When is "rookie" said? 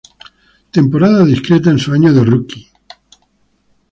2.25-2.67